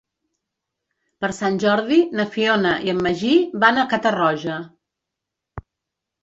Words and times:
Per 1.25 1.29
Sant 1.39 1.59
Jordi 1.63 1.99
na 2.19 2.25
Fiona 2.37 2.71
i 2.87 2.93
en 2.95 3.03
Magí 3.09 3.35
van 3.65 3.79
a 3.79 3.85
Catarroja. 3.93 4.57